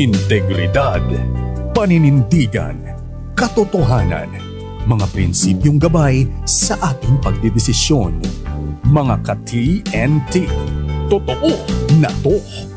[0.00, 1.04] Integridad,
[1.72, 2.76] paninindigan,
[3.36, 4.28] katotohanan,
[4.84, 8.20] mga prinsipyong gabay sa ating pagdidesisyon.
[8.88, 10.34] Mga ka-TNT,
[11.08, 11.52] totoo
[12.00, 12.69] na to.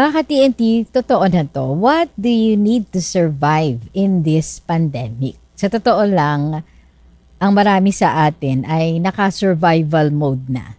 [0.00, 0.62] Mga ka-TNT,
[0.96, 1.76] totoo na to.
[1.76, 5.36] What do you need to survive in this pandemic?
[5.60, 6.64] Sa totoo lang,
[7.36, 10.72] ang marami sa atin ay naka-survival mode na.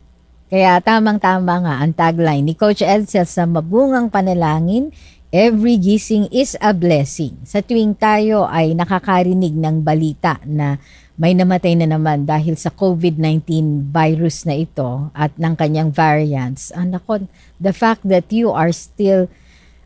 [0.50, 4.90] Kaya tamang-tama nga ang tagline ni Coach Edsel sa mabungang panalangin,
[5.32, 7.40] Every gising is a blessing.
[7.48, 10.76] Sa tuwing tayo ay nakakarinig ng balita na
[11.20, 16.72] may namatay na naman dahil sa COVID-19 virus na ito at ng kanyang variants.
[16.72, 17.28] Ah, nako,
[17.60, 19.28] the fact that you are still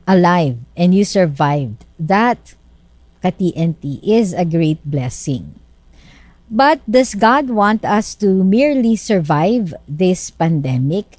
[0.05, 2.53] alive and you survived, that
[3.25, 5.57] ka-TNT is a great blessing.
[6.45, 11.17] But does God want us to merely survive this pandemic?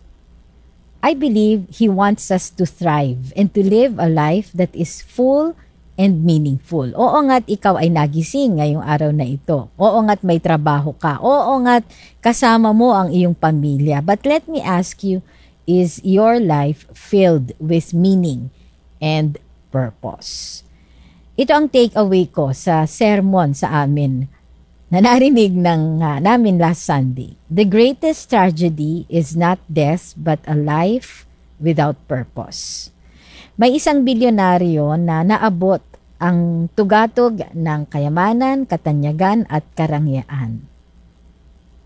[1.02, 5.58] I believe He wants us to thrive and to live a life that is full
[5.96, 6.92] and meaningful.
[6.92, 9.72] Oo nga't ikaw ay nagising ngayong araw na ito.
[9.80, 11.18] Oo nga't may trabaho ka.
[11.24, 11.88] Oo nga't
[12.20, 14.04] kasama mo ang iyong pamilya.
[14.04, 15.24] But let me ask you,
[15.64, 18.52] is your life filled with meaning
[19.00, 19.40] and
[19.72, 20.62] purpose?
[21.36, 24.28] Ito ang takeaway ko sa sermon sa amin
[24.88, 27.34] na narinig ng, uh, namin last Sunday.
[27.50, 31.26] The greatest tragedy is not death but a life
[31.58, 32.88] without purpose.
[33.56, 35.80] May isang bilyonaryo na naabot
[36.20, 40.68] ang tugatog ng kayamanan, katanyagan at karangyaan.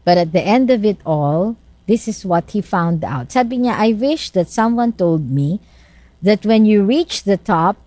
[0.03, 1.55] But at the end of it all,
[1.87, 3.31] this is what he found out.
[3.31, 5.63] Sabi niya, I wish that someone told me
[6.23, 7.79] that when you reach the top,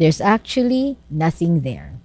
[0.00, 2.00] there's actually nothing there.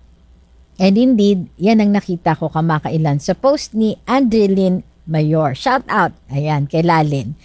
[0.76, 5.56] And indeed, yan ang nakita ko kamakailan sa post ni Andrelyn Mayor.
[5.56, 7.40] Shout out, ayan, kay Lalin.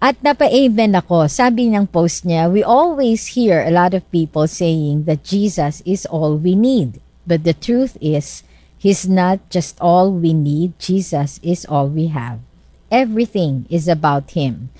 [0.00, 5.04] At napa-amen ako, sabi ng post niya, we always hear a lot of people saying
[5.04, 7.04] that Jesus is all we need.
[7.28, 8.40] But the truth is,
[8.80, 12.40] He's not just all we need, Jesus is all we have.
[12.88, 14.72] Everything is about Him.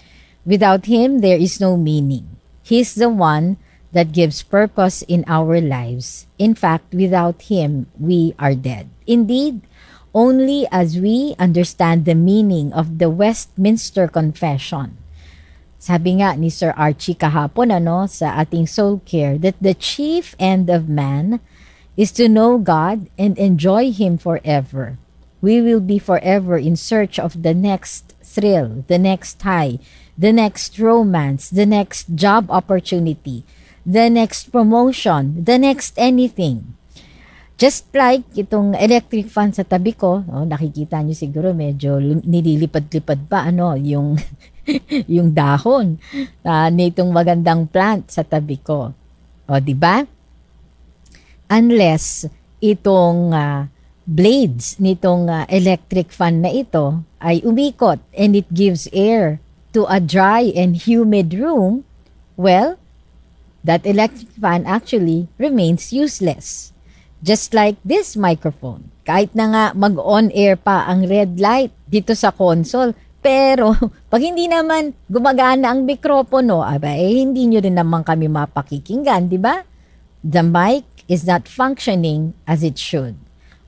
[0.48, 2.41] Without Him, there is no meaning.
[2.64, 3.60] He's the one
[3.92, 6.32] that gives purpose in our lives.
[6.41, 8.88] In fact, without Him, we are dead.
[9.04, 9.69] Indeed,
[10.16, 14.97] only as we understand the meaning of the Westminster Confession.
[15.80, 20.68] Sabi nga ni Sir Archie kahapon ano, sa ating soul care that the chief end
[20.68, 21.41] of man
[21.96, 25.00] is to know God and enjoy Him forever.
[25.41, 29.80] We will be forever in search of the next thrill, the next high,
[30.20, 33.48] the next romance, the next job opportunity,
[33.88, 36.76] the next promotion, the next anything.
[37.60, 43.44] Just like itong electric fan sa tabi ko, oh, nakikita niyo siguro medyo nililipad-lipad pa
[43.53, 44.16] ano, yung
[45.21, 46.00] yung dahon
[46.41, 48.97] uh, nitong magandang plant sa tabi ko.
[49.44, 50.00] O, di ba?
[51.53, 52.32] Unless
[52.65, 53.69] itong uh,
[54.09, 59.37] blades nitong uh, electric fan na ito ay umikot and it gives air
[59.77, 61.84] to a dry and humid room,
[62.41, 62.81] well,
[63.60, 66.72] that electric fan actually remains useless.
[67.20, 68.88] Just like this microphone.
[69.04, 73.76] Kahit na nga mag-on air pa ang red light dito sa console, pero
[74.12, 79.36] pag hindi naman gumagana ang mikropono, aba, eh hindi nyo rin naman kami mapakikinggan, di
[79.36, 79.60] ba?
[80.25, 83.16] The mic is not functioning as it should.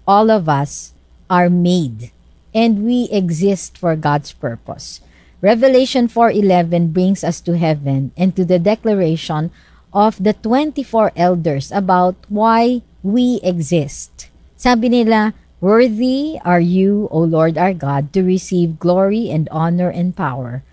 [0.09, 0.93] All of us
[1.29, 2.13] are made
[2.53, 5.01] and we exist for God's purpose.
[5.43, 9.51] Revelation 4:11 brings us to heaven and to the declaration
[9.91, 14.31] of the 24 elders about why we exist.
[14.57, 20.11] Sabi nila, Worthy are you, O Lord our God, to receive glory and honor and
[20.11, 20.67] power.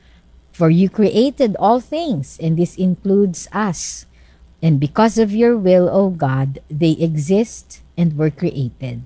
[0.49, 4.09] For you created all things, and this includes us.
[4.65, 9.05] And because of your will, O God, they exist and were created.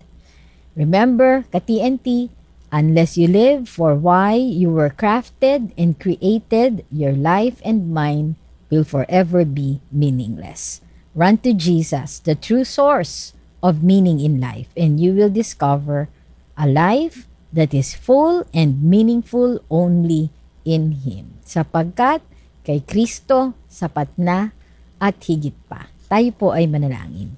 [0.76, 2.32] Remember, ka-TNT,
[2.72, 8.40] unless you live for why you were crafted and created, your life and mine
[8.72, 10.82] will forever be meaningless.
[11.14, 16.10] Run to Jesus, the true source of meaning in life, and you will discover
[16.58, 20.34] a life that is full and meaningful only
[20.66, 21.38] in Him.
[21.46, 22.26] Sapagkat
[22.66, 24.58] kay Kristo sapat na
[24.98, 25.86] at higit pa.
[26.10, 27.38] Tayo po ay manalangin.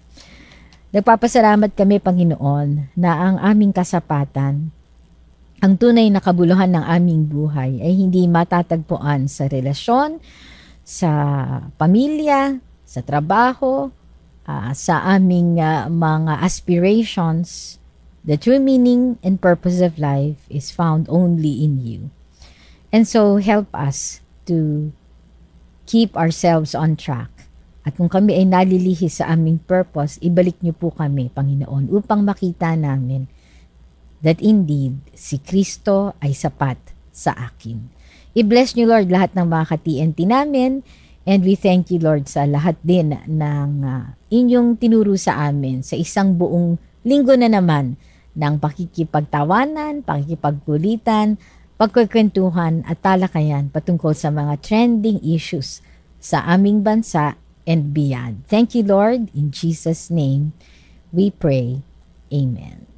[0.96, 4.72] Nagpapasalamat kami, Panginoon, na ang aming kasapatan,
[5.60, 10.24] ang tunay na kabuluhan ng aming buhay ay hindi matatagpuan sa relasyon,
[10.88, 11.12] sa
[11.76, 13.90] pamilya, sa trabaho,
[14.46, 17.82] uh, sa aming uh, mga aspirations,
[18.22, 22.02] the true meaning and purpose of life is found only in you.
[22.94, 24.90] And so help us to
[25.90, 27.30] keep ourselves on track.
[27.86, 32.74] At kung kami ay nalilihi sa aming purpose, ibalik niyo po kami, Panginoon, upang makita
[32.74, 33.30] namin
[34.26, 36.82] that indeed si Kristo ay sapat
[37.14, 37.94] sa akin.
[38.34, 40.82] I-bless niyo, Lord, lahat ng mga ka-TNT namin
[41.26, 45.98] And we thank you, Lord, sa lahat din ng uh, inyong tinuro sa amin sa
[45.98, 47.98] isang buong linggo na naman
[48.38, 51.42] ng pakikipagtawanan, pakikipagkulitan,
[51.82, 55.82] pagkukwentuhan at talakayan patungkol sa mga trending issues
[56.22, 57.36] sa aming bansa
[57.66, 58.46] and beyond.
[58.46, 59.34] Thank you, Lord.
[59.34, 60.54] In Jesus' name,
[61.10, 61.82] we pray.
[62.30, 62.95] Amen.